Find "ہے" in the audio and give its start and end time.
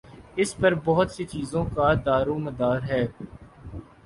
2.81-3.05